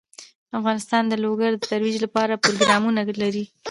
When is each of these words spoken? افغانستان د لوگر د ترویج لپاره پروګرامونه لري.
افغانستان 0.59 1.03
د 1.07 1.13
لوگر 1.23 1.49
د 1.55 1.63
ترویج 1.69 1.95
لپاره 2.05 2.41
پروګرامونه 2.43 3.01
لري. 3.21 3.45